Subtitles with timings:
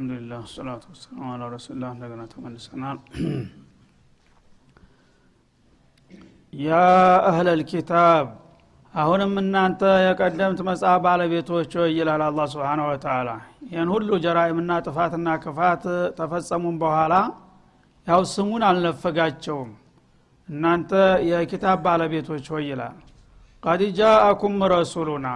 [0.00, 2.98] አልሐምዱሊላህ ሰላቱ ወሰላሙ አላ ረሱላህ እንደገና ተመልሰናል።
[6.60, 6.78] ያ
[7.28, 8.24] አህለል ኪታብ
[8.94, 13.28] አሁንም እናንተ የቀደምት መጽሐፍ ባለቤቶች ይላል አላ ስብን ወተላ
[13.66, 15.84] ይህን ሁሉ ጀራይምና ጥፋትና ክፋት
[16.18, 17.14] ተፈጸሙም በኋላ
[18.06, 19.70] ያው ስሙን አልነፈጋቸውም።
[20.48, 20.92] እናንተ
[21.30, 22.96] የኪታብ ባለቤቶች ሆይ ይላል
[23.62, 25.28] ቀድ ጃአኩም ረሱሉና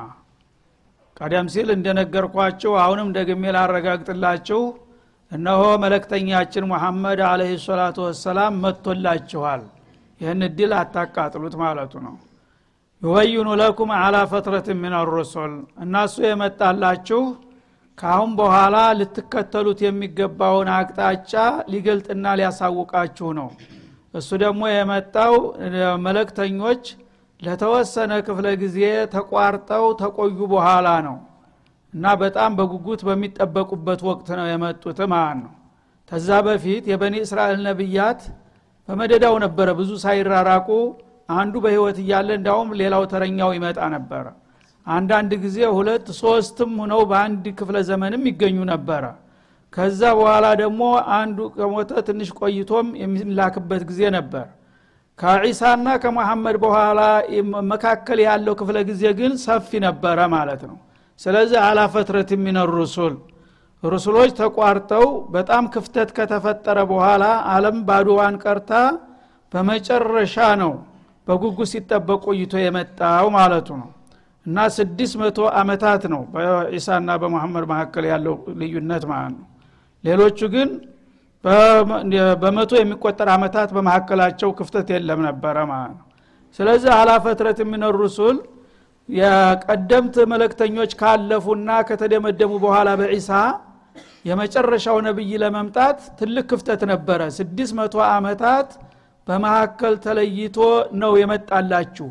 [1.16, 4.60] ቀደም ሲል እንደነገርኳችሁ አሁንም ደግሜ ላረጋግጥላችሁ
[5.32, 9.62] እነሆ መለክተኛችን ሙሐመድ አለህ ሰላቱ ወሰላም መጥቶላችኋል።
[10.20, 12.14] ይህን እድል አታቃጥሉት ማለቱ ነው።
[13.02, 15.54] ዩበይኑ ለኩም አላ ፈትረት ምን ሩሱል
[15.84, 17.22] እናሱ የመጣላችሁ
[17.98, 21.32] ካአሁን በኋላ ልትከተሉት የሚገባውን አቅጣጫ
[21.72, 23.48] ሊገልጥና ሊያሳውቃችሁ ነው።
[24.14, 25.34] እሱ ደግሞ የመጣው
[26.06, 26.84] መለክተኞች
[27.44, 28.78] ለተወሰነ ክፍለ ጊዜ
[29.14, 31.16] ተቋርጠው ተቆዩ በኋላ ነው።
[31.92, 35.52] እና በጣም በጉጉት በሚጠበቁበት ወቅት ነው የመጡት ማለት ነው።
[36.10, 38.22] ተዛ በፊት የበኒ እስራኤል ነቢያት
[38.88, 40.68] በመደዳው ነበረ። ብዙ ሳይራራቁ
[41.32, 44.24] አንዱ በህይወት እያለ እንዳውም ሌላው ተረኛው ይመጣ ነበረ።
[44.86, 49.04] አንዳንድ ጊዜ ሁለት ሶስትም ሁነው በአንድ ክፍለ ዘመንም ይገኙ ነበረ።
[49.72, 50.82] ከዛ በኋላ ደግሞ
[51.16, 54.46] አንዱ ከሞተ ትንሽ ቆይቶም የሚላክበት ጊዜ ነበር
[55.18, 57.00] ከዒሳና ከመሐመድ በኋላ
[57.72, 60.76] መካከል ያለው ክፍለ ጊዜ ግን ሰፊ ነበረ ማለት ነው።
[61.20, 63.14] ስለዚህ አላ ፈትረት ሚን ሩሱል።
[63.82, 65.04] ሩሱሎች ተቋርጠው
[65.34, 68.72] በጣም ክፍተት ከተፈጠረ በኋላ አለም ባዶዋን ቀርታ
[69.52, 70.72] በመጨረሻ ነው
[71.26, 73.90] በጉጉ ሲጠበቅ ቆይቶ የመጣው ማለቱ ነው።
[74.46, 79.46] እና ስድስት መቶ አመታት ነው በዒሳና በመሐመድ መካከል ያለው ልዩነት ማለት ነው።
[80.04, 80.70] ሌሎቹ ግን
[82.42, 86.06] በመቶ የሚቆጠር አመታት በመካከላቸው ክፍተት የለም ነበረ ማለት ነው።
[86.58, 88.36] ስለዚህ አላፈትረት የሚነ ሩሱል
[89.08, 93.30] የቀደምት መለክተኞች ካለፉና ከተደመደሙ በኋላ በዒሳ
[94.28, 98.68] የመጨረሻው ነብይ ለመምጣት ትልቅ ክፍተት ነበረ። ስድስት መቶ አመታት
[99.26, 100.56] በመካከል ተለይቶ
[101.02, 102.08] ነው የመጣላችሁ።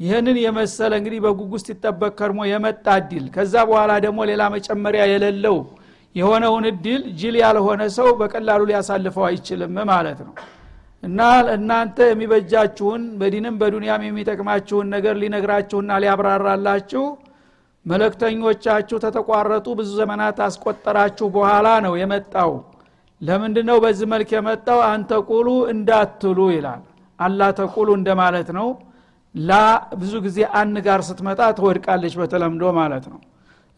[0.00, 5.56] ይህንን የመሰለ እንግዲህ በጉጉ ሲጠበቅ ከርሞ የመጣ እድል። ከዛ በኋላ ደግሞ ሌላ መጨመሪያ የሌለው
[6.14, 10.34] የሆነውን እድል ጅል ያልሆነ ሰው በቀላሉ ሊያሳልፈው አይችልም ማለት ነው።
[11.02, 11.20] እና
[11.54, 17.02] እናንተ የሚበጃችሁን በዲንም በዱንያም የሚጠቅማችሁን ነገር ሊነግራችሁና ሊያብራራላችሁ
[17.86, 22.52] መለክተኞቻችሁ ተተቋረጡ ብዙ ዘመናት አስቆጠራችሁ በኋላ ነው የመጣው።
[23.22, 24.78] ለምንድ ነው በዚህ መልክ የመጣው?
[24.88, 26.82] አንተ ቁሉ እንዳትሉ ይላል።
[27.18, 28.68] አላ ተቁሉ እንደማለት ነው።
[29.34, 29.52] ላ
[30.00, 33.20] ብዙ ጊዜ አን ጋር ስትመጣ ትወድቃለች በተለምዶ ማለት ነው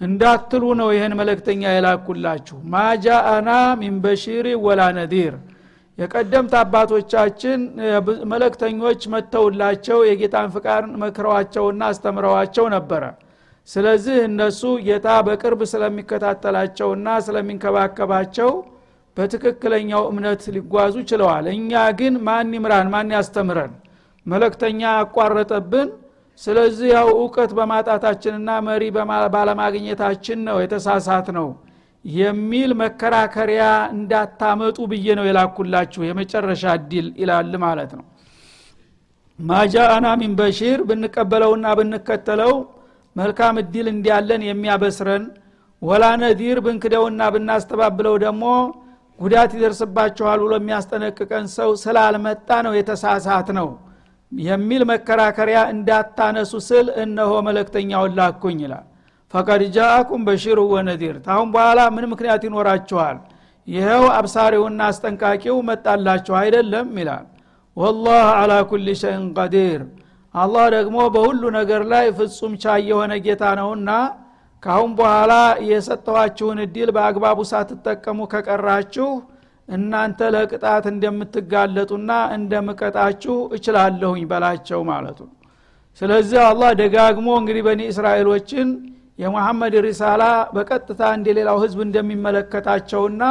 [0.00, 5.34] እንዳትሉ ነው ይህን መለክተኛ የላኩላችሁ። ማጃአና ሚን በሺሪ ወላ ነዲር።
[5.98, 7.60] የቀደምት አባቶቻችን
[8.32, 13.04] መለክተኞች መተውላቸው የጌታን ፍቃድ መክረዋቸውና አስተምረዋቸው ነበረ።
[13.68, 18.50] ስለዚህ እነሱ ጌታ በቅርብ ስለሚከታተላቸውና ስለሚንከባከባቸው
[19.16, 22.88] በትክክለኛው እምነት ሊጓዙ ችለዋል። እኛ ግን ማን ይምራን?
[22.94, 23.72] ማን ያስተምረን?
[24.26, 25.88] መለክተኛ ያቋረጠብን
[26.40, 28.82] ስለዚህ ያው እውቀት በማጣታችንና መሪ
[29.34, 31.48] ባለማግኘታችን ነው የተሳሳት ነው
[32.04, 33.62] የሚል መከራከሪያ
[33.94, 38.04] እንዳታመጡ ብዬ ነው የላኩላችሁ። የመጨረሻ እድል ይላል ማለት ነው።
[39.38, 42.52] ማጃአና ሚን በሺር ብንቀበለውና ብንከተለው
[43.16, 45.24] መልካም እድል እንዲያለን የሚያበስረን
[45.82, 48.44] ወላ ነዲር ብንክደውና ብናስተባብለው ደግሞ
[49.18, 53.68] ጉዳት ይደርስባችኋል ብሎ የሚያስጠነቅቀን ሰው ስላልመጣ ነው የተሳሳት ነው
[54.44, 58.86] የሚል መከራከሪያ እንዳታነሱ ስል እነሆ መለክተኛውን ላኩኝ ይላል።
[59.34, 63.16] ፈቀድ ጃአኩም በሺሩ ወነዲር ታሁን በኋላ ምን ምክንያት ይኖራችኋል
[63.68, 67.24] ይኸው አብሳሪውና አስጠንቃቂው መጣላችሁ አይደለም ይላል።
[67.76, 69.80] ወላህ አላ ኩል ሸይን ቀዲር።
[70.34, 73.90] አላህ ደግሞ በሁሉ ነገር ላይ ፍጹም ቻይ የሆነ ጌታ ነውና
[74.62, 75.32] ካሁን በኋላ
[75.70, 79.08] የሰጠኋችሁን እድል በአግባቡ ሳትጠቀሙ ከቀራችሁ
[79.68, 85.18] እናንተ ለቅጣት እንደምትጋለጡና እንደምቀጣችሁ እችላለሁኝ በላቸው ማለቱ
[86.00, 88.68] ስለዚህ አላህ ደጋግሞ እንግዲህ በኒ እስራኤሎችን
[89.18, 90.22] የሙሐመድ ሪሳላ
[90.56, 93.22] በቀጥታ እንደ ሌላው ህዝብ እንደሚመለከታቸውና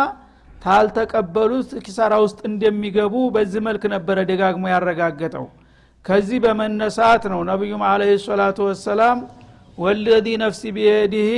[0.61, 5.45] ታልተቀበሉት ኪሳራ ውስጥ እንደሚገቡ በዚህ መልክ ነበረ ደጋግሞ ያረጋገጠው።
[6.05, 9.19] ከዚህ በመነሳት ነው ነቢዩም አለ ሰላቱ ወሰላም
[9.77, 11.29] ወለዚ ነፍሲ ቢየዲህ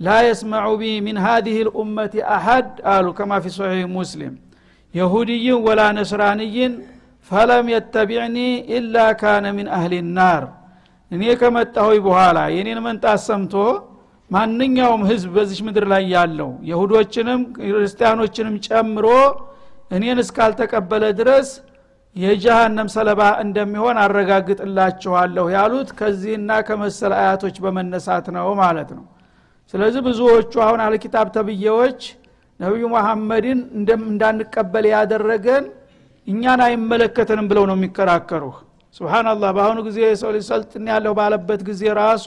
[0.00, 4.34] لا يسمع بي من هذه الأمة أحد አሉ كما في صحيح مسلم
[4.94, 6.74] يهودي ولا نصراني
[7.30, 8.36] فلم يتبعني
[8.76, 10.44] إلا كان من أهل النار
[11.10, 13.54] እኔ ከመጣሁኝ በኋላ የኔን መምጣት ሰምቶ
[14.30, 19.06] ማንኛውም ህዝብ በዚች ምድር ላይ ያለው የሁዶችንም ክርስቲያኖችንም ጨምሮ
[19.96, 21.50] እኔን እስካልተቀበለ ድረስ
[22.16, 29.04] የጀሃነም ሰለባ እንደሚሆን አረጋግጥላችኋለሁ ያሉት ከዚህና ከመሰል አያቶች በመነሳት ነው ማለት ነው
[29.74, 32.00] ስለዚህ ብዙዎቹ አሁን አልኪታብ ተብዬዎች
[32.60, 33.58] ነቢዩ መሐመድን
[34.04, 35.64] እንዳንቀበል ያደረገን
[36.26, 38.56] እኛን አይመለከተንም ብለው ነው የሚከራከሩህ።
[38.94, 40.46] ስብናላህ በአሁኑ ጊዜ የሰው ልጅ
[40.90, 42.26] ያለው ባለበት ጊዜ ራሱ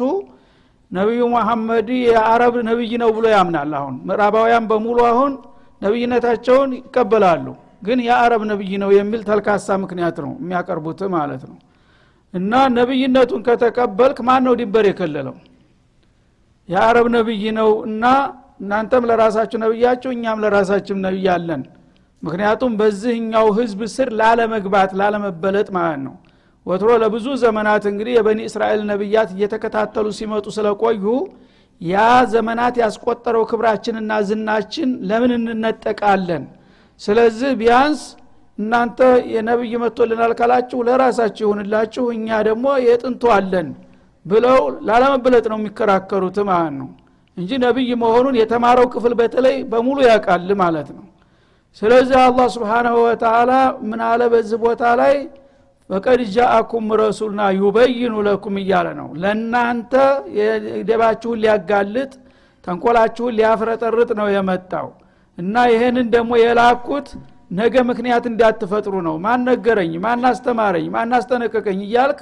[0.91, 5.33] ነቢዩ መሐመድ የአረብ ነቢይ ነው ብሎ ያምናል። አሁን ምዕራባውያን በሙሉ አሁን
[5.81, 7.45] ነቢይነታቸውን ይቀበላሉ።
[7.83, 11.57] ግን የአረብ ነቢይ ነው የሚል ተልካሳ ምክንያት ነው የሚያቀርቡት ማለት ነው።
[12.33, 15.35] እና ነቢይነቱን ከተቀበልክ ማን ነው ድንበር የከለለው
[16.71, 18.03] የአረብ ነቢይ ነው እና
[18.61, 21.61] እናንተም ለራሳችሁ ነቢያችሁ እኛም ለራሳችን ነቢይ አለን።
[22.23, 26.15] ምክንያቱም በዚህኛው ህዝብ ስር ላለመግባት ላለመበለጥ ማለት ነው።
[26.65, 31.03] ወትሮ ለብዙ ዘመናት እንግዲህ የበኒ እስራኤል ነቢያት እየተከታተሉ ሲመጡ ስለቆዩ
[31.81, 31.97] ያ
[32.33, 36.43] ዘመናት ያስቆጠረው ክብራችንና ዝናችን ለምን እንነጠቃለን?
[37.01, 38.01] ስለዚህ ቢያንስ
[38.57, 38.99] እናንተ
[39.33, 43.69] የነብይ መጥቶልናል ካላችሁ ለራሳችሁ ይሁንላችሁ እኛ ደግሞ የጥንቱ አለን
[44.25, 44.57] ብለው
[44.87, 46.89] ላለመበለጥ ነው የሚከራከሩት ማለት ነው።
[47.37, 51.05] እንጂ ነቢይ መሆኑን የተማረው ክፍል በተለይ በሙሉ ያውቃል ማለት ነው።
[51.81, 53.51] ስለዚህ አላህ ስብሓናሁ ወተላ
[53.89, 55.15] ምን አለ በዚህ ቦታ ላይ?
[55.89, 59.93] ፈቀድ ጃአኩም ረሱልና ዩበይኑ ለኩም እያለ ነው። ለእናንተ
[60.89, 62.11] ደባችሁን ሊያጋልጥ
[62.65, 64.87] ተንኮላችሁን ሊያፍረጠርጥ ነው የመጣው።
[65.37, 67.07] እና ይህንን ደግሞ የላኩት
[67.51, 69.93] ነገ ምክንያት እንዳትፈጥሩ ነው። ማን ነገረኝ?
[70.05, 70.85] ማን አስተማረኝ?
[70.95, 71.79] ማን አስጠነቀቀኝ?
[71.87, 72.19] እያልክ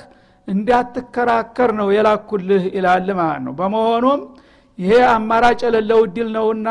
[0.50, 4.22] እንዳትከራከር ነው የላኩልህ ይላል ማለት ነው። በመሆኑም
[4.78, 6.68] ይሄ አማራጭ የሌለው እድል ነውና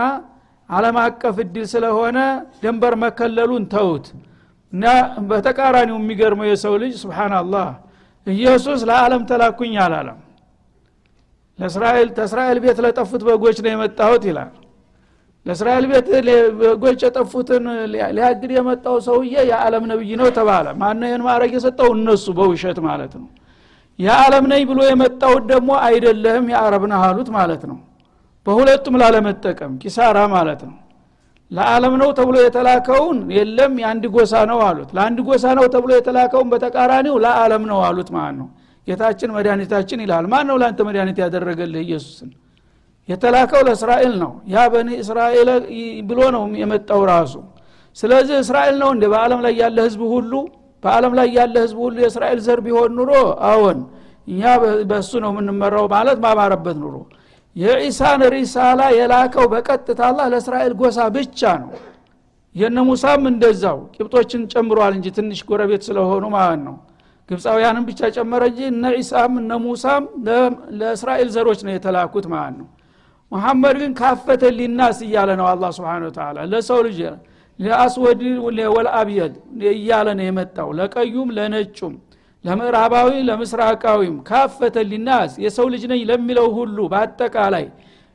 [0.69, 2.19] አለም አቀፍ እድል ስለሆነ
[2.63, 4.07] ድንበር መከለሉን ተውት
[4.73, 4.85] እና
[5.29, 7.69] በተቃራኒው የሚገርመው የሰው ልጅ ስብናላህ
[8.27, 10.19] ኢየሱስ ለዓለም ተላኩኝ አላለም።
[11.59, 14.51] ለእስራኤል ተእስራኤል ቤት ለጠፉት በጎች ነው የመጣሁት ይላል።
[15.47, 16.07] ለእስራኤል ቤት
[16.61, 17.65] በጎች የጠፉትን
[18.15, 21.89] ሊያግድ የመጣው ሰውዬ የዓለም ነብይ ነው ተባለ። ማነ ይህን ማድረግ የሰጠው?
[21.97, 23.29] እነሱ በውሸት ማለት ነው
[23.99, 27.79] የዓለም ነኝ ብሎ የመጣውት ደግሞ አይደለህም የአረብ ነህ አሉት ማለት ነው።
[28.47, 30.77] በሁለቱም ላለመጠቀም ኪሳራ ማለት ነው።
[31.51, 37.17] ለዓለም ነው ተብሎ የተላከውን የለም የአንድ ጎሳ ነው አሉት። ለአንድ ጎሳ ነው ተብሎ የተላከውን በተቃራኒው
[37.25, 38.49] ለዓለም ነው አሉት ማለት ነው።
[38.87, 41.81] ጌታችን መድኃኒታችን ይላል። ማን ነው ለአንተ መድኃኒት ያደረገልህ?
[41.87, 42.31] ኢየሱስን
[43.09, 45.49] የተላከው ለእስራኤል ነው። ያ በኒ እስራኤል
[46.09, 47.35] ብሎ ነው የመጣው ራሱ።
[47.97, 50.33] ስለዚህ እስራኤል ነው እንደ በአለም ላይ ያለ ህዝብ ሁሉ
[50.83, 53.13] በአለም ላይ ያለ ህዝብ ሁሉ የእስራኤል ዘር ቢሆን ኑሮ
[53.49, 53.79] አዎን
[54.29, 54.43] እኛ
[54.91, 56.97] በእሱ ነው የምንመራው ማለት ባማረበት ኑሮ።
[57.57, 61.71] የኢሳን ሪሳላ የላከው በቀጥታ አላህ ለእስራኤል ጎሳ ብቻ ነው።
[62.55, 66.77] የነ ሙሳም እንደዛው። ቂብጦችን ጨምሯል እንጂ ትንሽ ጎረቤት ስለሆኑ ማለት ነው።
[67.29, 70.05] ግብፃውያንም ብቻ ጨመረ እንጂ እነ ዒሳም እነ ሙሳም
[70.81, 72.69] ለእስራኤል ዘሮች ነው የተላኩት ማለት ነው።
[73.33, 77.01] ሙሐመድ ግን ካፈተ ሊናስ እያለ ነው አላ ስብን ተላ ለሰው ልጅ
[77.59, 78.21] ለአስወድ
[78.75, 79.35] ወልአብየድ
[79.73, 81.95] እያለ ነው የመጣው። ለቀዩም ለነጩም
[82.45, 87.65] ለምዕራባዊ ለምስራቃዊም ካፈተ ሊናስ የሰው ልጅ ነኝ ለሚለው ሁሉ በአጠቃላይ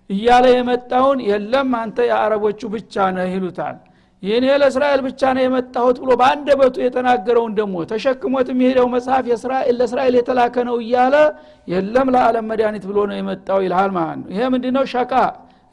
[0.10, 3.76] እያለ የመጣውን የለም አንተ የአረቦቹ ብቻ ነህ ይሉታል።
[4.24, 9.24] ይህን ለእስራኤል ብቻ ነው የመጣሁት ብሎ በአንደበቱ የተናገረውን ደግሞ ተሸክሞት የሚሄደው መጽሐፍ
[9.74, 11.16] ለእስራኤል የተላከ ነው እያለ
[11.68, 14.86] የለም ለዓለም መድኃኒት ብሎ ነው የመጣው ይልሃል ማለት ነው። ይሄ ምንድነው?
[14.94, 15.12] ሸቃ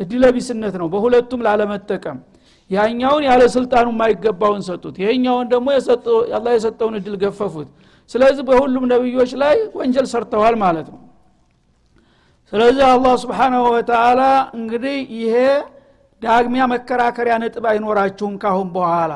[0.01, 2.19] እድለቢስነት ነው። በሁለቱም ላለመጠቀም
[2.71, 5.69] ያኛውን ያለ ስልጣኑ የማይገባውን ሰጡት። ይሄኛውን ደግሞ
[6.37, 7.69] አላ የሰጠውን እድል ገፈፉት።
[8.11, 11.01] ስለዚህ በሁሉም ነቢዮች ላይ ወንጀል ሰርተዋል ማለት ነው።
[12.53, 14.21] ስለዚህ አላህ ስብሓናሁ ወተላ
[14.59, 15.35] እንግዲህ ይሄ
[16.23, 19.13] ዳግሚያ መከራከሪያ ነጥብ አይኖራችሁም ካሁን በኋላ።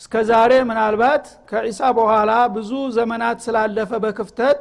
[0.00, 4.60] እስከ ዛሬ ምናልባት ከዒሳ በኋላ ብዙ ዘመናት ስላለፈ በክፍተት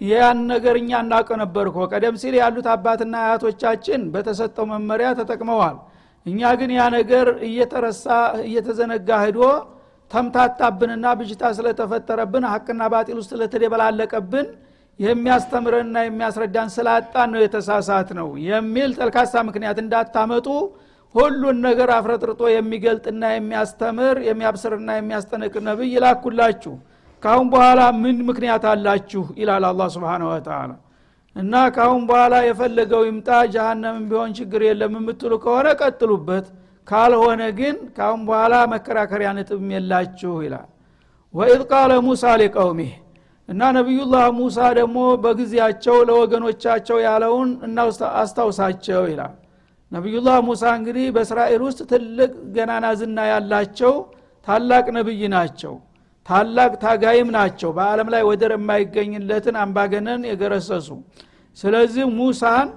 [0.00, 5.76] ያን ነገር እኛ እናውቅ ነበር ቀደም ሲል ያሉት አባትና አያቶቻችን በተሰጠው መመሪያ ተጠቅመዋል
[6.26, 8.04] እኛ ግን ያ ነገር እየተረሳ
[8.46, 9.40] እየተዘነጋ ሂዶ
[10.10, 14.46] ተምታታብንና ብጅታ ስለተፈጠረብን ሀቅና ባጢል ውስጥ ስለተደበላለቀብን
[15.00, 20.48] የሚያስተምረንና የሚያስረዳን ስላጣን ነው የተሳሳት ነው የሚል ተልካሳ ምክንያት እንዳታመጡ
[21.14, 26.74] ሁሉን ነገር አፍረጥርጦ የሚገልጥና የሚያስተምር የሚያብስርና የሚያስጠነቅር ነብይ ይላኩላችሁ
[27.22, 29.24] ካሁን በኋላ ምን ምክንያት አላችሁ?
[29.40, 30.70] ይላል አላ ስብን ወተላ
[31.36, 36.46] እና ካሁን በኋላ የፈለገው ይምጣ ጀሃነምን ቢሆን ችግር የለም የምትሉ ከሆነ ቀጥሉበት።
[36.88, 40.68] ካልሆነ ግን ካሁን በኋላ መከራከሪያ ነጥብም የላችሁ ይላል።
[41.34, 42.92] ወኢዝ ቃለ ሙሳ ሊቀውሚህ
[43.48, 47.50] እና ነቢዩላህ ሙሳ ደግሞ በጊዜያቸው ለወገኖቻቸው ያለውን
[48.20, 49.32] አስታውሳቸው ይላል።
[49.92, 53.94] ነቢዩላህ ሙሳ እንግዲህ በእስራኤል ውስጥ ትልቅ ገናና ዝና ያላቸው
[54.46, 55.74] ታላቅ ነብይ ናቸው
[56.26, 60.88] ታላቅ ታጋይም ናቸው። በአለም ላይ ወደር የማይገኝለትን አምባገነን የገረሰሱ።
[61.56, 62.68] ስለዚህ ሙሳን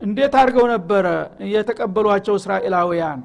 [0.00, 1.06] እንዴት አድርገው ነበረ
[1.52, 3.20] የተቀበሏቸው እስራኤላውያን?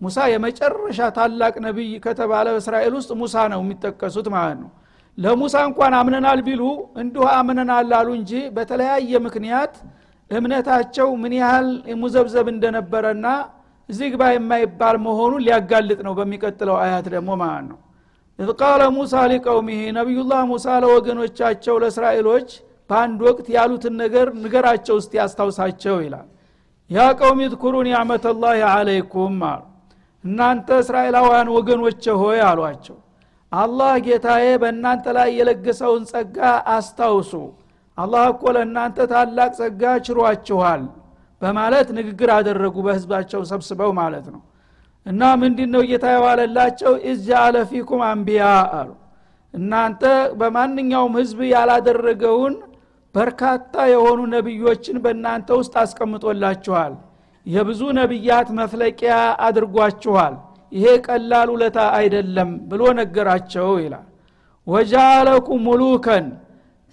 [0.00, 4.70] ሙሳ የመጨረሻ ታላቅ ነቢይ ከተባለ በእስራኤል ውስጥ ሙሳ ነው የሚጠቀሱት ማለት ነው።
[5.18, 6.62] ለሙሳ እንኳን አምነናል ቢሉ
[7.02, 9.74] እንዲሁ አምነናል አሉ እንጂ በተለያየ ምክንያት
[10.30, 11.68] እምነታቸው ምን ያህል
[12.02, 13.26] ሙዘብዘብ እንደነበረና
[13.88, 17.78] እዚህ ግባ የማይባል መሆኑን ሊያጋልጥ ነው በሚቀጥለው አያት ደግሞ ማለት ነው
[18.40, 22.48] እዝ ቃለ ሙሳ ሊቀውሚህ ነቢዩላህ ሙሳ ለወገኖቻቸው ለእስራኤሎች
[22.90, 26.28] በአንድ ወቅት ያሉትን ነገር ንገራቸው እስቲ ያስታውሳቸው ይላል።
[26.90, 29.62] ያ ቀውም ዝኩሩ ኒዕመተላህ አለይኩም አሉ።
[30.24, 32.96] እናንተ እስራኤላውያን ወገኖቼ ሆይ አሏቸው።
[33.52, 36.38] አላህ ጌታዬ በእናንተ ላይ የለገሰውን ጸጋ
[36.74, 37.32] አስታውሱ።
[37.98, 40.82] አላህ እኮ ለእናንተ ታላቅ ጸጋ ችሯችኋል
[41.42, 44.40] በማለት ንግግር አደረጉ በህዝባቸው ሰብስበው ማለት ነው
[45.10, 48.44] እና ምንድ ነው ጌታ የዋለላቸው إذ جعل فيكم أنبياء
[48.78, 48.90] አሉ።
[49.54, 50.02] እናንተ
[50.40, 52.54] በማንኛውም ህዝብ ያላደረገውን
[53.14, 56.92] በርካታ የሆኑ ነቢዮችን በእናንተ ውስጥ አስቀምጦላችኋል።
[57.46, 59.14] የብዙ ነቢያት መፍለቂያ
[59.46, 60.34] አድርጓችኋል።
[60.72, 64.06] ይሄ ቀላል ውለታ አይደለም ብሎ ነገራቸው ይላል።
[64.66, 66.26] وجعلكم ملوكا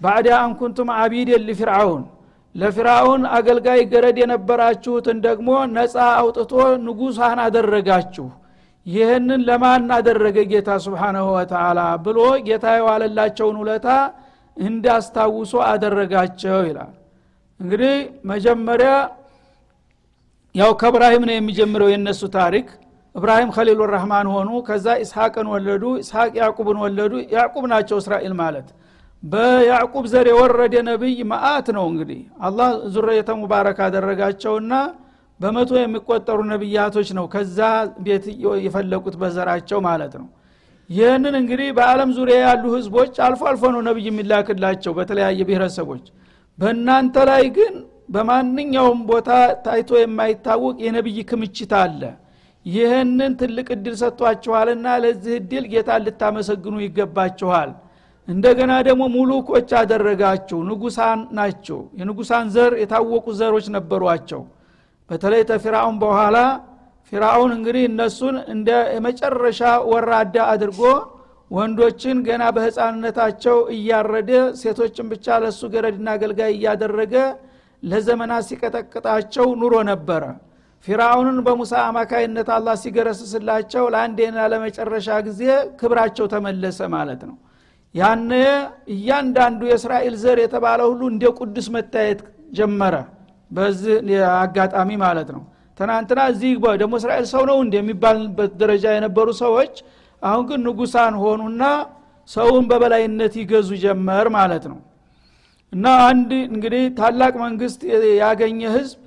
[0.02, 2.04] ባዕድ አንኩንቱም አቢድን ሊፍርዓውን
[2.58, 6.54] ለፊርአውን አገልጋይ ገረድ የነበራችሁትን ደግሞ ነፃ አውጥቶ
[6.86, 8.28] ንጉሳን አደረጋችሁ።
[8.86, 13.88] ይህንን ለማን አደረገ ጌታ ስብሓናሁ ወተላ ብሎ ጌታ የዋለላቸውን ውለታ
[14.58, 16.94] እንዳስታውሶ አደረጋቸው ይላል።
[17.60, 17.94] እንግዲህ
[18.32, 18.92] መጀመሪያ
[20.56, 22.68] ያው ከእብራሂም ነው የሚጀምረው የእነሱ ታሪክ።
[23.16, 28.68] እብራሂም ከሊሉ ረህማን ሆኑ። ከዛ ኢስሐቅን ወለዱ። ኢስሐቅ ያዕቁብን ወለዱ። ያዕቁብ ናቸው እስራኤል ማለት
[29.24, 34.74] በያዕቁብ ዘር የወረደ ነቢይ መአት ነው እንግዲህ። አላህ ዙረየተ ሙባረክ አደረጋቸውና
[35.40, 37.58] በመቶ የሚቆጠሩ ነቢያቶች ነው ከዛ
[38.06, 38.26] ቤት
[38.66, 40.28] የፈለቁት በዘራቸው ማለት ነው።
[40.90, 46.06] ይህንን እንግዲህ በአለም ዙሪያ ያሉ ህዝቦች አልፎ አልፎ ነው ነቢይ የሚላክላቸው በተለያየ ብሔረሰቦች።
[46.60, 47.74] በእናንተ ላይ ግን
[48.10, 49.30] በማንኛውም ቦታ
[49.66, 52.02] ታይቶ የማይታወቅ የነቢይ ክምችት አለ።
[52.66, 57.70] ይህንን ትልቅ እድል ሰጥቷችኋልና ለዚህ እድል ጌታ ልታመሰግኑ ይገባችኋል
[58.28, 64.42] እንደገና ደግሞ ሙሉኮች አደረጋችሁ ንጉሳን ናቸው። የንጉሳን ዘር የታወቁ ዘሮች ነበሯቸው።
[65.10, 66.38] በተለይ ተፊራውን በኋላ
[67.12, 70.82] ፊራውን እንግዲህ እነሱን እንደ የመጨረሻ ወራዳ አድርጎ
[71.52, 74.32] ወንዶችን ገና በህፃንነታቸው እያረደ
[74.62, 77.14] ሴቶችን ብቻ ለሱ ገረድና አገልጋይ እያደረገ
[77.84, 80.24] ለዘመናት ሲቀጠቅጣቸው ኑሮ ነበረ።
[80.88, 85.42] ፊራውንን በሙሳ አማካይነት አላህ ሲገረስስላቸው ለአንዴና ለመጨረሻ ጊዜ
[85.80, 87.36] ክብራቸው ተመለሰ ማለት ነው
[87.96, 88.32] ያነ
[88.94, 92.20] እያንዳንዱ የእስራኤል ዘር የተባለ ሁሉ እንደ ቅዱስ መታየት
[92.58, 92.96] ጀመረ።
[93.52, 93.96] በዚህ
[94.38, 95.44] አጋጣሚ ማለት ነው።
[95.80, 96.52] ትናንትና እዚህ
[96.82, 99.74] ደግሞ እስራኤል ሰው ነው እንደ የሚባልበት ደረጃ የነበሩ ሰዎች
[100.22, 101.64] አሁን ግን ንጉሳን ሆኑና
[102.30, 104.80] ሰውን በበላይነት ይገዙ ጀመር ማለት ነው።
[105.74, 107.82] እና አንድ እንግዲህ ታላቅ መንግስት
[108.22, 108.98] ያገኘ ህዝብ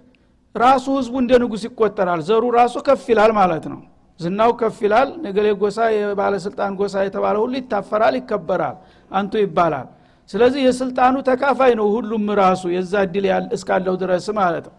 [0.54, 3.80] ራሱ ህዝቡ እንደ ንጉስ ይቆጠራል። ዘሩ ራሱ ከፍ ይላል ማለት ነው
[4.20, 8.76] ዝናው ከፍ ይላል ነገሌ ጎሳ የባለስልጣን ጎሳ የተባለ ሁሉ ይታፈራል ይከበራል
[9.10, 9.88] አንቱ ይባላል።
[10.30, 14.76] ስለዚህ የስልጣኑ ተካፋይ ነው ሁሉም ራሱ የዛ እድል እስካለው ድረስ ማለት ነው።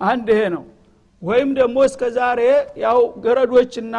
[0.00, 0.64] አንድ ይሄ ነው።
[1.22, 2.40] ወይም ደግሞ እስከ ዛሬ
[2.84, 3.96] ያው ገረዶችና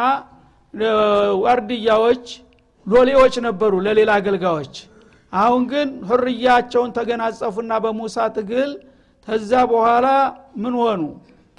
[1.44, 2.26] ዋርድያዎች
[2.86, 4.74] ሎሌዎች ነበሩ ለሌላ አገልጋዮች።
[5.32, 8.70] አሁን ግን ህርያቸውን ተገናጸፉና በሙሳ ትግል
[9.28, 10.06] ተዛ በኋላ
[10.62, 11.00] ምን ሆኑ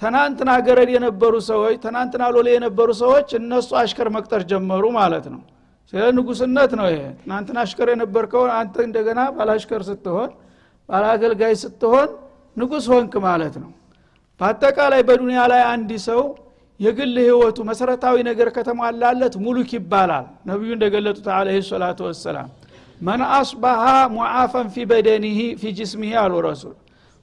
[0.02, 5.42] ትናንትና ገረድ የነበሩ ሰዎች ትናንትና ሎሌ የነበሩ ሰዎች እነሱ አሽከር መቅጠር ጀመሩ ማለት ነው።
[5.94, 10.30] ስለ ንጉስነት ነው ይሄ። ትናንትና አሽከር የነበርከውን አንተ እንደገና ባላሽከር ስትሆን
[10.90, 12.10] ባላገልጋይ ስትሆን
[12.58, 13.72] ንጉስ ሆንክ ማለት ነው።
[14.42, 16.22] በአጠቃላይ በዱንያ ላይ አንድ ሰው
[16.80, 22.50] የግል ህይወቱ መሰረታዊ ነገር ከተሟላለት ሙሉክ ይባላል። ነቢዩ እንደገለጡት አለ ሰላቱ ወሰላም
[23.02, 23.84] መን አስባሃ
[24.14, 26.76] ሙዓፈን ፊ በደኒህ ፊ ጅስሚህ አሉ ረሱል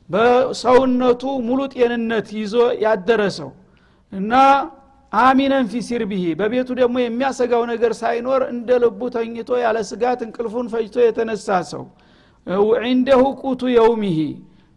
[0.08, 2.54] በሰውነቱ ሙሉ ጤንነት ይዞ
[2.84, 3.50] ያደረሰው
[4.12, 4.32] እና
[5.12, 10.96] አሚነን ፊ ሲርቢሂ በቤቱ ደግሞ የሚያሰጋው ነገር ሳይኖር እንደ ልቡ ተኝቶ ያለ ስጋት እንቅልፉን ፈጅቶ
[11.04, 11.84] የተነሳ ሰው።
[12.80, 14.18] ዒንደሁ ቁቱ የውሚሂ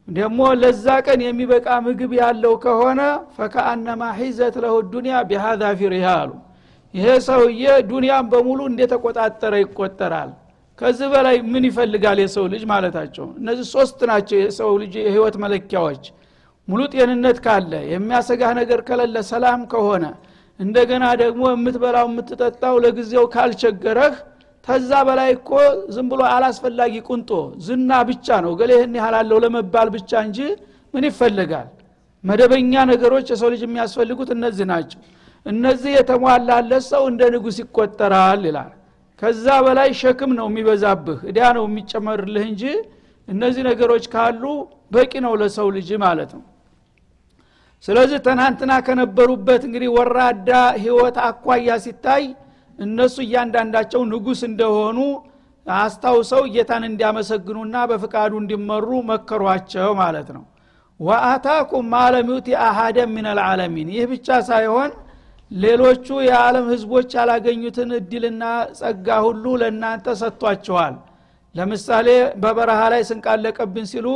[0.08, 3.01] ደግሞ ለዛ ቀን የሚበቃ ምግብ ያለው ከሆነ
[3.38, 6.32] ፈከአነማ ሒዘት ለሁ ዱኒያ ቢሃዛ ፊሪሃ አሉ
[6.94, 10.29] ይሄ ሰውዬ ዱንያን በሙሉ እንደተቆጣጠረ ይቆጠራል
[10.79, 13.25] ከዚህ በላይ ምን ይፈልጋል የሰው ልጅ ማለታቸው?
[13.39, 16.03] እነዚህ ሶስት ናቸው የሰው ልጅ የህይወት መለኪያዎች።
[16.67, 20.05] ሙሉ ጤንነት ካለ የሚያሰጋህ ነገር ከሌለ ሰላም ከሆነ
[20.60, 24.15] እንደገና ደግሞ የምትበላው የምትጠጣው ለጊዜው ካልቸገረህ
[24.67, 25.50] ተዛ በላይ እኮ
[25.96, 27.32] ዝም ብሎ አላስፈላጊ ቁንጦ
[27.65, 30.39] ዝና ብቻ ነው። ገሌ ይህን ያህላለው ለመባል ብቻ እንጂ
[30.94, 31.67] ምን ይፈልጋል?
[32.24, 35.00] መደበኛ ነገሮች የሰው ልጅ የሚያስፈልጉት እነዚህ ናቸው።
[35.46, 38.72] እነዚህ የተሟላለት ሰው እንደ ንጉስ ይቆጠራል ይላል
[39.22, 42.63] ከዛ በላይ ሸክም ነው የሚበዛብህ እዳ ነው የሚጨመርልህ እንጂ
[43.27, 44.43] እነዚህ ነገሮች ካሉ
[44.95, 46.43] በቂ ነው ለሰው ልጅ ማለት ነው።
[47.84, 50.50] ስለዚህ ትናንትና ከነበሩበት እንግዲህ ወራዳ
[50.84, 52.24] ህይወት አኳያ ሲታይ
[52.79, 54.98] እነሱ እያንዳንዳቸው ንጉስ እንደሆኑ
[55.65, 60.43] አስታውሰው ጌታን እንዲያመሰግኑና በፍቃዱ እንዲመሩ መከሯቸው ማለት ነው።
[61.00, 64.91] ወአታኩም ማለም ዩቲ አሃደን ምን ይህ ብቻ ሳይሆን
[65.51, 68.43] ሌሎቹ የዓለም ህዝቦች ያላገኙትን እድልና
[68.79, 70.95] ጸጋ ሁሉ ለእናንተ ሰጥቷቸዋል።
[71.55, 72.07] ለምሳሌ
[72.41, 74.07] በበረሃ ላይ ስንቃለቀብን ሲሉ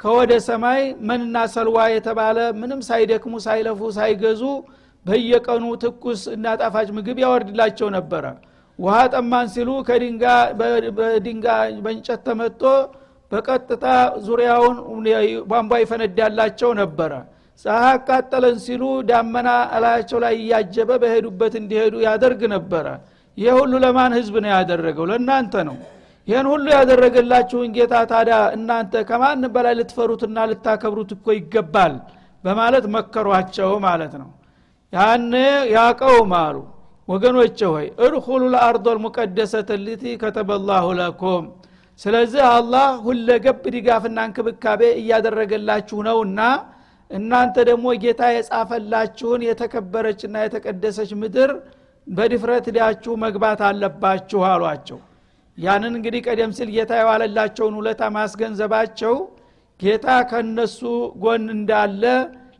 [0.00, 4.42] ከወደ ሰማይ መንና ሰልዋ የተባለ ምንም ሳይደክሙ ሳይለፉ ሳይገዙ
[5.06, 8.24] በየቀኑ ትኩስ እና ጣፋጭ ምግብ ያወርድላቸው ነበረ።
[8.78, 9.70] ውሃ ጠማን ሲሉ
[10.98, 11.46] በድንጋ
[11.84, 12.62] በእንጨት ተመጦ
[13.32, 13.84] በቀጥታ
[14.26, 14.76] ዙሪያውን
[15.50, 17.12] ቧንቧ ይፈነዳላቸው ነበረ
[17.64, 22.86] ፀሐይ አቃጠለን ሲሉ ዳመና እላያቸው ላይ እያጀበ በሄዱበት እንዲሄዱ ያደርግ ነበረ።
[23.38, 25.04] ይህ ሁሉ ለማን ህዝብ ነው ያደረገው?
[25.10, 25.76] ለእናንተ ነው።
[26.28, 31.94] ይህን ሁሉ ያደረገላችሁን ጌታ ታዲያ እናንተ ከማን በላይ ልትፈሩትና ልታከብሩት እኮ ይገባል?
[32.44, 34.28] በማለት መከሯቸው ማለት ነው።
[34.92, 35.32] ያነ
[35.74, 36.56] ያቀውም አሉ።
[37.08, 41.44] ወገኖቼ ሆይ እድኩሉ ለአርዶ ልሙቀደሰት ልቲ ከተበላሁ ለኩም።
[42.00, 46.40] ስለዚህ አላህ ሁለገብ ድጋፍና እንክብካቤ እያደረገላችሁ ነውና
[47.10, 51.50] እናንተ ደግሞ ጌታ የጻፈላችሁን የተከበረችና የተቀደሰች ምድር
[52.06, 54.98] በድፍረት ዳችሁ መግባት አለባችሁ አሏቸው።
[55.58, 59.14] ያንን እንግዲህ ቀደም ሲል ጌታ የዋለላቸውን ውለታ ማስገንዘባቸው
[59.80, 60.80] ጌታ ከነሱ
[61.22, 62.04] ጎን እንዳለ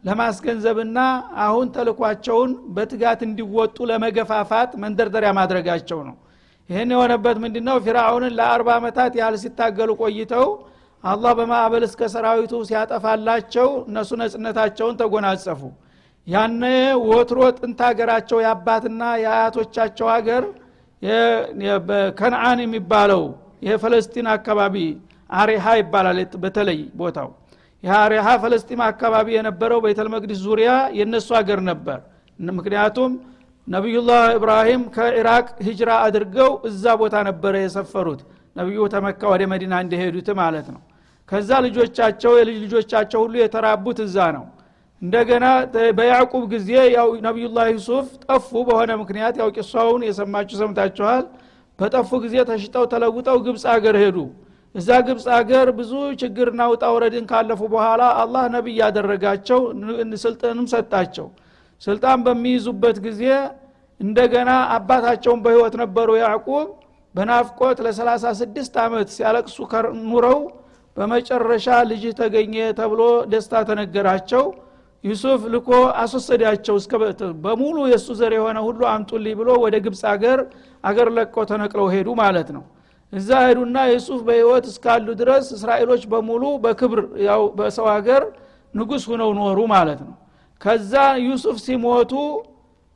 [0.05, 0.99] ለማስገንዘብና
[1.45, 6.17] አሁን ተልኳቸውን በትጋት እንዲወጡ ለመገፋፋት መንደርደሪያ ማድረጋቸው ነው።
[6.71, 10.47] ይህን የሆነበት ምንድ ነው ፊራውንን ለአርባ ዓመታት ያህል ሲታገሉ ቆይተው
[11.05, 15.61] አላህ በማዕበል እስከ ሰራዊቱ ሲያጠፋላቸው እነሱ ነጽነታቸውን ተጎናጸፉ።
[16.27, 16.63] ያነ
[17.11, 20.43] ወትሮ ጥንት ሀገራቸው የአባትና የአያቶቻቸው ሀገር
[22.19, 23.23] ከነአን የሚባለው
[23.69, 24.75] የፈለስጢን አካባቢ
[25.31, 27.29] አሪሃ ይባላል በተለይ ቦታው።
[27.83, 31.99] ይህ አሪሃ ፈለስጢን አካባቢ የነበረው ቤተልመቅዲስ ዙሪያ የእነሱ ሀገር ነበር።
[32.39, 33.13] ምክንያቱም
[33.69, 38.21] ነቢዩላህ ኢብራሂም ከኢራቅ ሂጅራ አድርገው እዛ ቦታ ነበረ የሰፈሩት።
[38.57, 40.81] ነቢዩ ተመካ ወደ መዲና እንደሄዱት ማለት ነው
[41.31, 44.45] ከዛ ልጆቻቸው የልጅ ልጆቻቸው ሁሉ የተራቡት እዛ ነው።
[45.03, 45.47] እንደገና
[45.99, 51.25] በያዕቁብ ጊዜ ያው ነቢዩላህ ዩሱፍ ጠፉ በሆነ ምክንያት። ያው ቂሷውን የሰማችሁ ሰምታችኋል።
[51.79, 54.19] በጠፉ ጊዜ ተሽጠው ተለውጠው ግብፅ አገር ሄዱ።
[54.75, 59.61] እዛ ግብፅ አገር ብዙ ችግርና ውጣ ውረድን ካለፉ በኋላ አላህ ነቢይ ያደረጋቸው
[60.25, 61.27] ስልጣንም ሰጣቸው።
[61.83, 63.23] ስልጣን በሚይዙበት ጊዜ
[64.01, 66.69] እንደገና አባታቸውን በህይወት ነበሩ። ያዕቁብ
[67.15, 69.57] በናፍቆት ለ36 ዓመት ሲያለቅሱ
[70.05, 70.39] ኑረው
[70.97, 73.01] በመጨረሻ ልጅ ተገኘ ተብሎ
[73.33, 74.45] ደስታ ተነገራቸው።
[75.05, 75.69] ዩሱፍ ልኮ
[76.01, 76.77] አስወሰዳቸው
[77.45, 80.41] በሙሉ የእሱ ዘር የሆነ ሁሉ አምጡልኝ ብሎ ወደ ግብፅ አገር
[80.85, 82.65] አገር ለቀው ተነቅለው ሄዱ ማለት ነው።
[83.13, 88.23] እዛ ሄዱና ዩሱፍ በህይወት እስካሉ ድረስ እስራኤሎች በሙሉ በክብር ያው በሰው ሀገር
[88.75, 90.15] ንጉስ ሁነው ኖሩ ማለት ነው።
[90.61, 90.93] ከዛ
[91.27, 92.13] ዩሱፍ ሲሞቱ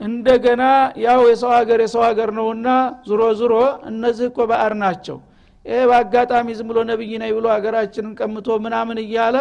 [0.01, 0.63] እንደገና
[1.05, 2.69] ያው የሰው ሀገር የሰው ሀገር ነውና
[3.09, 3.55] ዙሮ ዙሮ
[3.91, 5.19] እነዚህ እኮ ባዕር ናቸው
[5.67, 9.37] ይህ በአጋጣሚ ዝም ብሎ ነብይ ነኝ ብሎ ሀገራችንን ቀምቶ ምናምን እያለ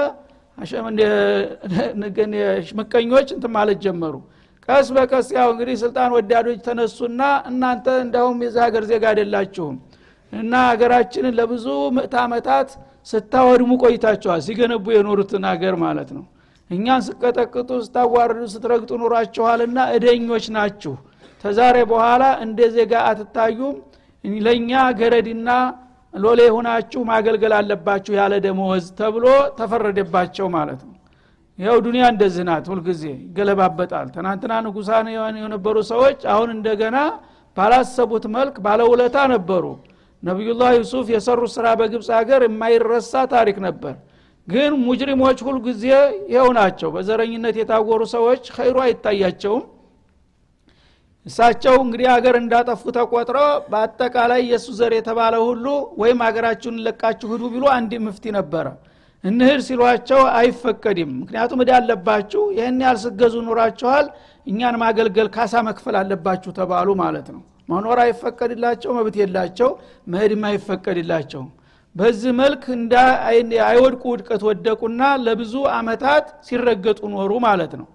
[2.73, 4.15] ምቀኞች እንት ማለት ጀመሩ።
[4.67, 9.75] ቀስ በቀስ ያው እንግዲህ ስልጣን ወዳዶች ተነሱና እናንተ እንዳሁም የዚ ሀገር ዜጋ አይደላችሁም
[10.33, 12.69] እና ሀገራችንን ለብዙ ምዕት ዓመታት
[13.07, 16.23] ስታወድሙ ቆይታችኋል ሲገነቡ የኖሩትን ሀገር ማለት ነው።
[16.69, 20.93] እኛን ስቀጠቅጡ ስታዋርዱ ስትረግጡ ኑራችኋልና እደኞች ናችሁ።
[21.43, 23.75] ተዛሬ በኋላ እንደ ዜጋ አትታዩም።
[24.43, 25.49] ለእኛ ገረድና
[26.13, 29.25] ሎሌ ሁናችሁ ማገልገል አለባችሁ ያለ ደመወዝ ተብሎ
[29.59, 30.95] ተፈረደባቸው ማለት ነው።
[31.59, 36.97] ያው ዱኒያ እንደዚህ ናት ሁልጊዜ ይገለባበጣል። ትናንትና ንጉሳን የነበሩ ሰዎች አሁን እንደገና
[37.57, 39.65] ባላሰቡት መልክ ባለውለታ ነበሩ።
[40.23, 43.95] ነቢዩላህ ዩሱፍ የሰሩት ስራ በግብፅ ሀገር የማይረሳ ታሪክ ነበር።
[44.47, 45.83] ግን ሙጅሪሞች ሁልጊዜ
[46.31, 49.63] ይኸው ናቸው። በዘረኝነት የታወሩ ሰዎች ኸይሩ አይታያቸውም
[51.25, 53.37] እሳቸው እንግዲህ ሀገር እንዳጠፉ ተቆጥሮ
[53.71, 55.65] በአጠቃላይ የእሱ ዘር የተባለ ሁሉ
[56.01, 58.65] ወይም ሀገራችሁን ለቃችሁ ሂዱ ቢሉ አንድ ምፍቲ ነበረ።
[59.23, 64.05] እንህድ ሲሏቸው አይፈቀድም። ምክንያቱም እዳ አለባችሁ ይህን ያህል ስገዙ ኑራችኋል
[64.47, 69.69] እኛን ማገልገል ካሳ መክፈል አለባችሁ ተባሉ ማለት ነው። መኖር አይፈቀድላቸው መብት የላቸው
[70.07, 71.49] መሄድም አይፈቀድላቸውም።
[71.95, 72.93] በዚህ መልክ እንደ
[73.67, 77.87] አይወድቁ ውድቀት ወደቁና ለብዙ አመታት ሲረገጡ ኖሩ ማለት ነው።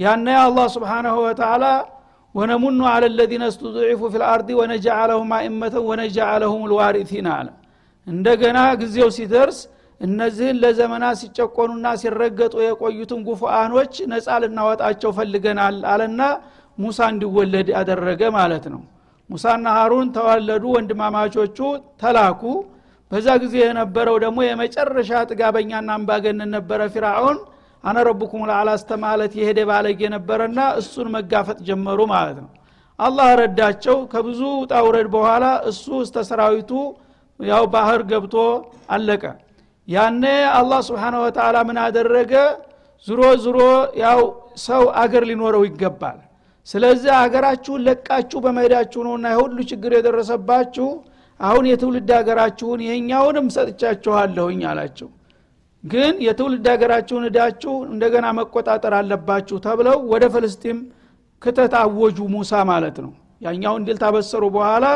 [0.00, 1.64] ያነ አላህ ስብሓናሁ ወተላ
[2.34, 7.48] ወነሙኑ አለ ለዚነ ስተضዒፉ ፊ ልአርድ ወነጃአለሁም አእመተን ወነጃአለሁም ልዋሪቲን አለ።
[8.06, 9.58] እንደገና ጊዜው ሲደርስ
[10.00, 16.20] እነዚህን ለዘመናት ሲጨቆኑና ሲረገጡ የቆዩትን ጉፉአኖች ነፃ ልናወጣቸው ፈልገናል አለና
[16.78, 18.82] ሙሳ እንዲወለድ ያደረገ ማለት ነው።
[19.30, 21.58] ሙሳና ሀሩን ተወለዱ ወንድማማቾቹ
[22.02, 22.42] ተላኩ።
[23.12, 27.38] በዛ ጊዜ የነበረው ደግሞ የመጨረሻ ጥጋበኛና አምባገነን ነበረ ፊራውን
[27.84, 32.50] አነ ረቡኩም ለአላስተ ማለት የሄደ ባለጌ ነበረና እሱን መጋፈጥ ጀመሩ ማለት ነው።
[32.98, 36.70] አላህ ረዳቸው። ከብዙ ውጣውረድ በኋላ እሱ እስተ ሰራዊቱ
[37.40, 38.34] ያው ባህር ገብቶ
[38.94, 39.24] አለቀ።
[39.88, 40.22] ያኔ
[40.58, 42.32] አላህ ስብሓነ ወተላ ምን አደረገ?
[43.06, 43.58] ዙሮ ዙሮ
[44.02, 44.20] ያው
[44.64, 46.18] ሰው አገር ሊኖረው ይገባል።
[46.66, 50.86] ስለዚህ አገራችሁን ለቃችሁ በመሄዳችሁ ነውና የሁሉ ችግር የደረሰባችሁ
[51.40, 55.08] አሁን የትውልድ ሀገራችሁን ይሄኛውንም ሰጥቻችኋለሁኝ አላቸው
[55.84, 60.78] ግን የትውልድ ሀገራችሁን እዳችሁ እንደገና መቆጣጠር አለባችሁ ተብለው ወደ ፍልስጢም
[61.42, 64.86] ክተት አወጁ ሙሳ ማለት ነው። ያኛውን ድል ታበሰሩ በኋላ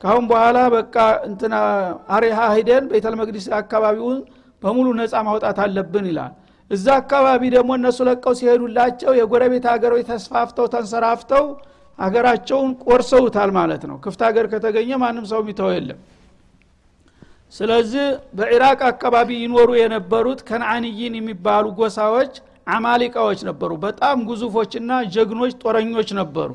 [0.00, 0.96] ካሁን በኋላ በቃ
[1.28, 1.54] እንትና
[2.16, 4.18] አሬሃ ሂደን ቤተል መቅዲስ አካባቢውን
[4.62, 6.32] በሙሉ ነፃ ማውጣት አለብን ይላል።
[6.70, 11.44] እዛ አካባቢ ደግሞ እነሱ ለቀው ሲሄዱላቸው የጎረቤት ሀገሮች ተስፋፍተው ተንሰራፍተው
[11.98, 15.98] ሀገራቸውን ቆርሰውታል ማለት ነው። ክፍት ሀገር ከተገኘ ማንም ሰው ሚተው የለም
[17.52, 18.06] ስለዚህ
[18.38, 22.32] በኢራቅ አካባቢ ይኖሩ የነበሩት ከነአንይን የሚባሉ ጎሳዎች
[22.70, 26.50] አማሊቃዎች ነበሩ። በጣም ግዙፎችና ጀግኖች ጦረኞች ነበሩ።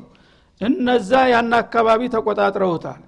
[0.60, 3.00] እነዛ ያን አካባቢ ተቆጣጥረውታል።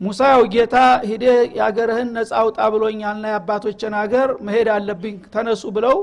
[0.00, 0.76] ሙሳ ያው ጌታ
[1.10, 1.24] ሂደ
[1.58, 5.96] የአገርህን ነጻ አውጣ ብሎኛልና የአባቶችን ሀገር መሄድ አለብኝ ተነሱ ብለው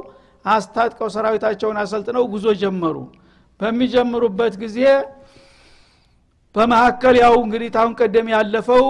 [0.45, 2.95] አስታጥቀው ሰራዊታቸውን አሰልጥነው ጉዞ ጀመሩ።
[3.59, 4.77] በሚጀምሩበት ጊዜ
[6.55, 8.83] በመካከል ያው እንግዲህ ታሁን ቀደም ያለፈው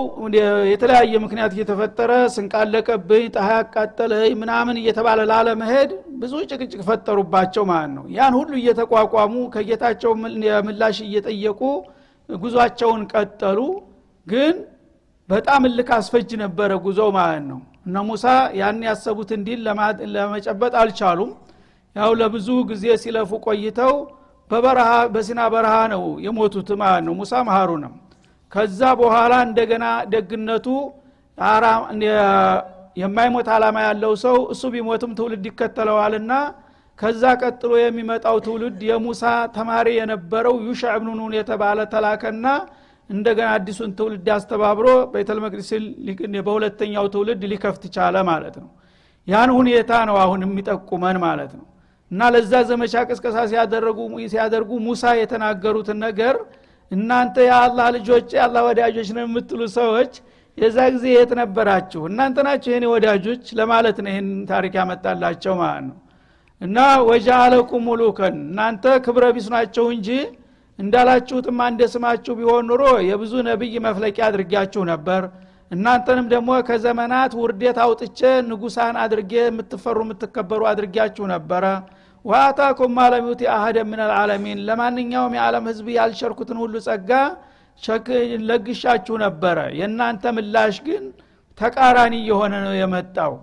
[0.71, 8.33] የተለያየ ምክንያት እየተፈጠረ ስንቃለቀብኝ ፀሐይ አቃጠለኝ ምናምን እየተባለ ላለመሄድ ብዙ ጭቅጭቅ ፈጠሩባቸው ማለት ነው። ያን
[8.39, 10.13] ሁሉ እየተቋቋሙ ከጌታቸው
[10.67, 11.61] ምላሽ እየጠየቁ
[12.29, 13.59] ጉዟቸውን ቀጠሉ።
[14.27, 14.55] ግን
[15.29, 18.25] በጣም እልክ አስፈጅ ነበረ ጉዞው ማለት ነው። እነ ሙሳ
[18.59, 19.61] ያን ያሰቡትን ዲል
[20.15, 21.31] ለመጨበጥ አልቻሉም።
[21.95, 23.95] ያው ለብዙ ጊዜ ሲለፉ ቆይተው
[24.51, 27.93] በበረሃ በሲና በረሃ ነው የሞቱት ማለት ነው። ሙሳ መሀሩንም
[28.51, 30.67] ከዛ በኋላ እንደገና ደግነቱ
[32.97, 36.33] የማይሞት አላማ ያለው ሰው እሱ ቢሞትም ትውልድ ይከተለዋልና
[36.99, 39.23] ከዛ ቀጥሎ የሚመጣው ትውልድ የሙሳ
[39.55, 42.45] ተማሪ የነበረው ዩሻ እብኑ ኑን የተባለ ተላከና
[43.09, 45.83] እንደገና አዲሱን ትውልድ አስተባብሮ ቤተልመቅዲስን
[46.47, 48.69] በሁለተኛው ትውልድ ሊከፍት ቻለ ማለት ነው።
[49.27, 51.65] ያን ሁኔታ ነው አሁን የሚጠቁመን ማለት ነው
[52.13, 53.99] እና ለዛ ዘመቻ ቅስቀሳ ሲያደርጉ
[54.85, 56.35] ሙሳ የተናገሩትን ነገር
[56.91, 60.13] እናንተ የአላህ ልጆች የአላህ ወዳጆች ነው የምትሉ ሰዎች
[60.57, 62.01] የዛ ጊዜ የት ነበራችሁ?
[62.09, 65.95] እናንተ ናቸው የኔ ወዳጆች ለማለት ነው ይህን ታሪክ ያመጣላቸው ማለት ነው።
[66.61, 66.77] እና
[67.09, 70.09] ወጃአለኩም ሙሉከን እናንተ ክብረ ቢስ ናቸው እንጂ
[70.79, 75.23] እንዳላችሁትማ እንደ ስማችሁ ቢሆን ኑሮ የብዙ ነቢይ መፍለቂያ አድርጊያችሁ ነበር።
[75.71, 81.65] እናንተንም ደግሞ ከዘመናት ውርዴት አውጥቼ ንጉሳን አድርጌ የምትፈሩ የምትከበሩ አድርጊያችሁ ነበረ
[82.25, 87.11] ዋአታኩም ማለሚውት አህደ ምን አልዓለሚን ለማንኛውም የዓለም ህዝብ ያልሸርኩትን ሁሉ ጸጋ
[88.49, 91.03] ለግሻችሁ ነበረ። የእናንተ ምላሽ ግን
[91.57, 93.33] ተቃራኒ እየሆነ ነው የመጣው።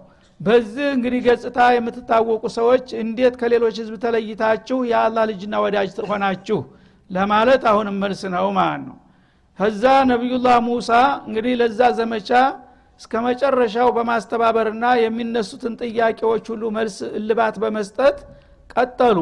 [0.40, 6.58] በዚህ እንግዲህ ገጽታ የምትታወቁ ሰዎች እንዴት ከሌሎች ህዝብ ተለይታችሁ የአላህ ልጅና ወዳጅ ሆናችሁ
[7.10, 8.96] ለማለት አሁንም መልስ ነው ማለት ነው።
[9.58, 10.90] ከዛ ነቢዩላህ ሙሳ
[11.28, 12.30] እንግዲህ ለዛ ዘመቻ
[13.00, 18.16] እስከ መጨረሻው በማስተባበርና የሚነሱትን ጥያቄዎች ሁሉ መልስ እልባት በመስጠት
[18.72, 19.18] ቀጠሉ።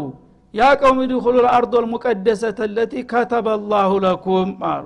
[0.55, 4.85] ያ ቀውም ድኹሉ ልአርዶ ልሙቀደሰተ ለቲ ከተበ ላሁ ለኩም አሉ።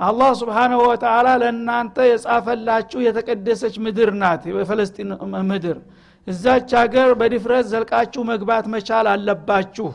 [0.00, 5.10] አላህ ስብሓንሁ ወተላ ለእናንተ የጻፈላችሁ የተቀደሰች ምድር ናት። የፈለስጢን
[5.50, 5.78] ምድር።
[6.26, 9.88] እዛች ሀገር በድፍረት ዘልቃችሁ መግባት መቻል አለባችሁ።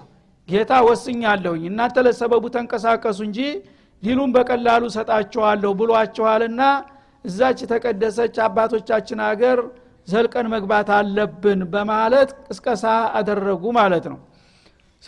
[0.48, 3.40] ጌታ ወስኛለሁኝ። እናንተ ለሰበቡ ተንቀሳቀሱ እንጂ
[4.04, 6.62] ዲሉን በቀላሉ ሰጣችኋለሁ ብሏችኋልና
[7.26, 9.58] እዛች የተቀደሰች አባቶቻችን ሀገር
[10.08, 12.86] ዘልቀን መግባት አለብን በማለት ቅስቀሳ
[13.18, 14.20] አደረጉ ማለት ነው።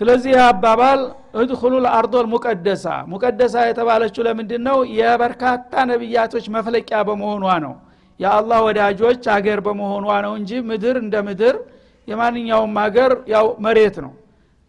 [0.01, 1.01] ስለዚህ አባባል
[1.41, 7.73] እድኩሉ ልአርዶ ሙቀደሳ ሙቀደሳ የተባለችው ለምንድን ነው የበርካታ ነቢያቶች መፍለቂያ በመሆኗ ነው።
[8.19, 11.55] የአላህ ወዳጆች አገር በመሆኗ ነው እንጂ ምድር እንደ ምድር
[12.07, 14.11] የማንኛውም ሀገር ያው መሬት ነው።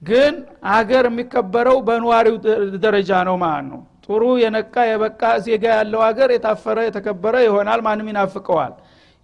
[0.02, 0.34] ግን
[0.74, 2.36] አገር የሚከበረው በነዋሪው
[2.84, 8.72] ደረጃ ነው ማለት ነው። ጥሩ የነቃ የበቃ ዜጋ ያለው ሀገር የታፈረ የተከበረ ይሆናል ማንም ይናፍቀዋል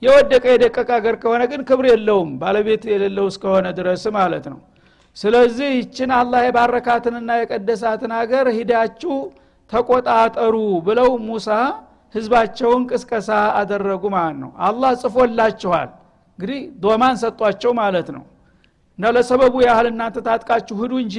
[0.02, 4.60] የወደቀ የደቀቀ ሀገር ከሆነ ግን ክብር የለውም ባለቤት የሌለው እስከሆነ ድረስ ማለት ነው።
[5.16, 9.14] ስለዚህ ይችን አላህ የባረካትንና የቀደሳትን ሀገር ሂዳችሁ
[9.72, 10.54] ተቆጣጠሩ
[10.86, 11.48] ብለው ሙሳ
[12.14, 15.90] ህዝባቸውን ቅስቀሳ አደረጉ ማለት ነው። አላህ ጽፎላችኋል።
[16.38, 18.24] እንግዲህ ዶማን ሰጧቸው ማለት ነው።
[18.98, 21.16] እና ለሰበቡ ያህል እናንተ ታጥቃችሁ ሂዱ እንጂ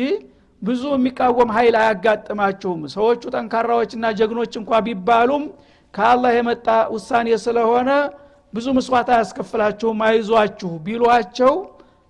[0.62, 5.46] ብዙ የሚቃወም ኃይል አያጋጥማችሁም። ሰዎቹ ጠንካራዎችና ጀግኖች እንኳ ቢባሉም
[5.94, 7.90] ከአላህ የመጣ ውሳኔ ስለሆነ
[8.54, 11.54] ብዙ ምስዋት አያስከፍላችሁም አይዟችሁ ቢሏቸው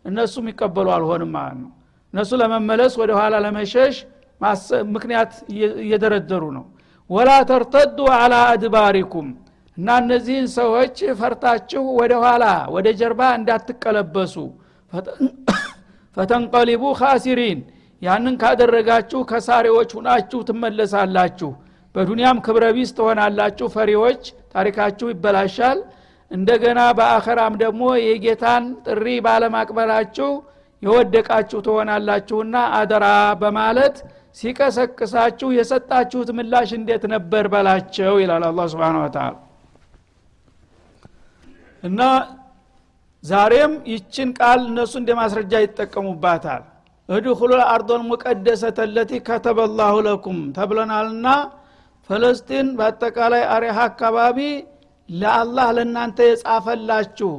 [0.05, 1.71] እነሱ የሚቀበሉ አልሆንም ማለት ነው።
[2.13, 3.95] እነሱ ለመመለስ ወደ ኋላ ለመሸሽ
[4.95, 5.31] ምክንያት
[5.83, 6.65] እየደረደሩ ነው።
[7.09, 9.27] ወላ ተርተዱ አላ አድባሪኩም
[9.77, 14.35] እና እነዚህን ሰዎች ፈርታችሁ ወደ ኋላ ወደ ጀርባ እንዳትቀለበሱ።
[16.17, 17.59] ፈተንቀሊቡ ካሲሪን
[18.01, 21.51] ያንን ካደረጋችሁ ከሳሪዎች ሁናችሁ ትመለሳላችሁ።
[21.95, 24.21] በዱንያም ክብረ ቢስ ትሆናላችሁ ፈሪዎች
[24.53, 25.79] ታሪካችሁ ይበላሻል
[26.31, 30.29] እንደገና በአኸራም ደግሞ የጌታን ጥሪ ባለማቅበላችሁ
[30.83, 33.05] የወደቃችሁ ትሆናላችሁና አደራ
[33.41, 33.95] በማለት
[34.37, 38.97] ሲቀሰቅሳችሁ የሰጣችሁት ምላሽ እንዴት ነበር በላቸው ይላል አላ ስብን
[41.83, 42.01] እና
[43.23, 46.61] ዛሬም ይችን ቃል እነሱ እንደ ማስረጃ ይጠቀሙባታል።
[47.09, 51.27] እድኩሉ አርዶል ሙቀደሰተ ለቲ ከተበላሁ ለኩም ተብለናልና
[52.09, 54.37] ፈለስጢን በአጠቃላይ አሪሃ አካባቢ
[55.13, 57.31] ለአላህ ለእናንተ የጻፈላችሁ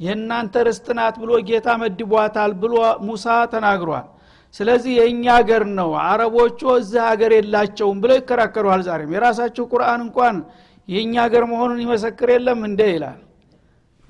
[0.00, 2.74] የእናንተ ርስትናት ብሎ ጌታ መድቧታል ብሎ
[3.06, 4.06] ሙሳ ተናግሯል።
[4.54, 10.36] ስለዚህ የእኛ ሀገር ነው። አረቦቹ እዚህ ሀገር የላቸውም ብለው ይከራከሯል ዛሬም። የራሳችሁ ቁርአን እንኳን
[10.88, 13.20] የእኛ ሀገር መሆኑን ይመሰክር የለም እንደ ይላል።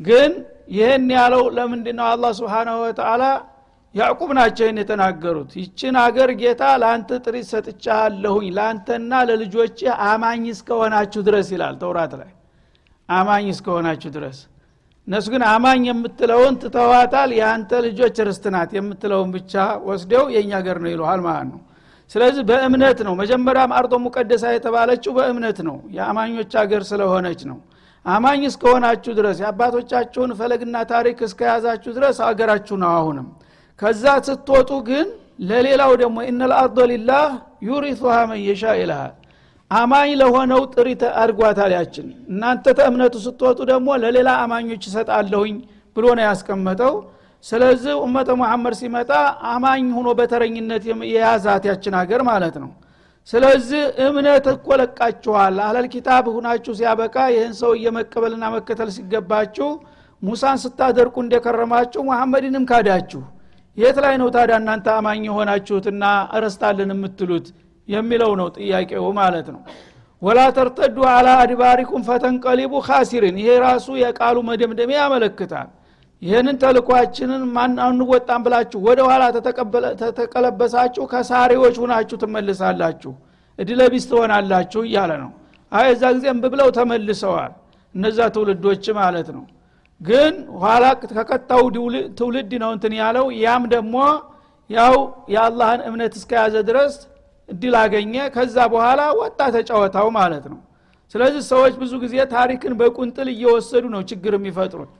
[0.00, 0.33] ግን
[0.74, 3.24] ይህን ያለው ለምንድ ነው አላ ስብሓናሁ ወተላ
[3.94, 11.50] ያዕቁብ ናቸው ይህን የተናገሩት። ይችን አገር ጌታ ለአንተ ጥሪት ሰጥቻለሁኝ ለአንተና ለልጆች አማኝ እስከሆናችሁ ድረስ
[11.55, 12.31] ይላል ተውራት ላይ
[13.09, 14.38] አማኝ እስከሆናችሁ ድረስ።
[15.09, 19.53] እነሱ ግን አማኝ የምትለውን ትተዋታል። የአንተ ልጆች ርስት ናት የምትለውን ብቻ
[19.88, 21.61] ወስደው የእኛ ሀገር ነው ይለሃል ማለት ነው።
[22.11, 27.59] ስለዚህ በእምነት ነው። መጀመሪያም አርጦ ሙቀደሳ የተባለችው በእምነት ነው። የአማኞች ሀገር ስለሆነች ነው።
[28.07, 33.29] አማኝ እስከሆናችሁ ድረስ የአባቶቻችሁን ፈለግና ታሪክ እስከያዛችሁ ድረስ አገራችሁ ነው አሁንም።
[33.83, 35.07] ከዛ ስትወጡ ግን
[35.43, 37.25] ለሌላው ደግሞ ኢነል አርዶ ሊላህ
[37.69, 39.14] ዩሪቱሃ መን የሻ ይልሃል
[39.75, 40.89] አማኝ ለሆነው ጥሪ
[41.21, 45.55] አድርጓታል ያችን። እናንተ ተእምነቱ ስትወጡ ደግሞ ለሌላ አማኞች ይሰጣለሁኝ
[45.97, 46.95] ብሎ ነው ያስቀመጠው።
[47.45, 49.11] ስለዚህ ኡመተ ሙሐመድ ሲመጣ
[49.51, 52.71] አማኝ ሆኖ በተረኝነት የያዛት ያችን ሀገር ማለት ነው።
[53.29, 59.69] ስለዚህ እምነት እኮ ለቃችኋል። አህለል ኪታብ ሁናችሁ ሲያበቃ ይህን ሰው እየመቀበልና መከተል ሲገባችሁ
[60.23, 63.23] ሙሳን ስታደርቁ እንደከረማችሁ ሙሐመድንም ካዳችሁ።
[63.77, 66.05] የት ላይ ነው ታዲያ እናንተ አማኝ የሆናችሁትና
[66.37, 67.47] እረስታለን የምትሉት
[67.88, 69.61] የሚለው ነው ጥያቄው ማለት ነው።
[70.23, 75.68] ወላ ተርተዱ አላ አድባሪኩም ፈተንቀሊቡ ካሲሪን ይሄ ራሱ የቃሉ መደምደሚያ ያመለክታል።
[76.23, 79.23] ይህንን ተልኳችንን ማን አንወጣም ብላችሁ ወደ ኋላ
[80.03, 83.12] ተተቀለበሳችሁ ከሳሪዎች ሁናችሁ ትመልሳላችሁ
[83.59, 85.31] እድለቢስ ትሆናላችሁ እያለ ነው።
[85.73, 87.53] አይ እዛ ጊዜ እምብ ብለው ተመልሰዋል
[87.94, 89.44] እነዛ ትውልዶች ማለት ነው።
[90.01, 91.62] ግን ኋላ ከቀጣው
[92.18, 93.97] ትውልድ ነው እንትን ያለው። ያም ደግሞ
[94.70, 94.94] ያው
[95.35, 96.94] የአላህን እምነት እስከያዘ ድረስ
[97.49, 100.61] እድል አገኘ። ከዛ በኋላ ወጣ ተጫወታው ማለት ነው።
[101.15, 104.93] ስለዚህ ሰዎች ብዙ ጊዜ ታሪክን በቁንጥል እየወሰዱ ነው ችግር የሚፈጥሩት።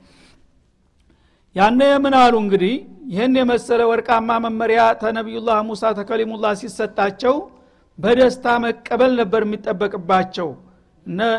[1.55, 2.73] ያነ የምን አሉ እንግዲህ?
[3.09, 7.35] ይህን የመሰለ ወርቃማ መመሪያ ተነቢዩላህ ሙሳ ተከሊሙላህ ሲሰጣቸው
[7.99, 10.49] በደስታ መቀበል ነበር የሚጠበቅባቸው።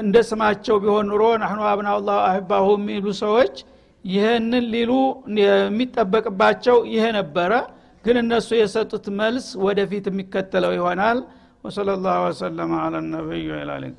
[0.01, 3.55] እንደ ስማቸው ቢሆን ኑሮ ናህኑ አብናላህ አህባሁ የሚሉ ሰዎች
[4.05, 4.92] ይህንን ሊሉ
[5.40, 7.53] የሚጠበቅባቸው ይሄ ነበረ
[8.07, 11.19] ግን እነሱ የሰጡት መልስ ወደፊት የሚከተለው ይሆናል።
[11.64, 13.99] ወሰለ ላሁ ወሰለማ አላ ነቢይ ወላሊቃ